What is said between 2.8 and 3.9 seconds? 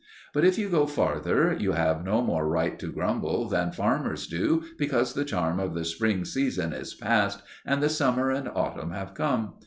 grumble than